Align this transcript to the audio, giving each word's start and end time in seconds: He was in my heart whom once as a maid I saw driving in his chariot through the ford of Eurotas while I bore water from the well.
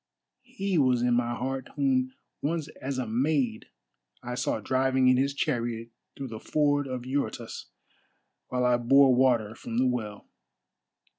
He 0.55 0.79
was 0.79 1.03
in 1.03 1.13
my 1.13 1.35
heart 1.35 1.67
whom 1.75 2.15
once 2.41 2.69
as 2.81 2.97
a 2.97 3.05
maid 3.05 3.67
I 4.23 4.33
saw 4.33 4.59
driving 4.59 5.09
in 5.09 5.17
his 5.17 5.35
chariot 5.35 5.91
through 6.17 6.29
the 6.29 6.39
ford 6.39 6.87
of 6.87 7.05
Eurotas 7.05 7.67
while 8.47 8.65
I 8.65 8.77
bore 8.77 9.13
water 9.13 9.53
from 9.53 9.77
the 9.77 9.85
well. 9.85 10.25